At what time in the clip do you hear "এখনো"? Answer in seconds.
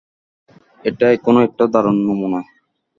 1.15-1.39